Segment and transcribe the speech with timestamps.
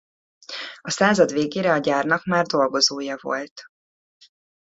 [0.81, 3.63] A század végére a gyárnak már dolgozója volt.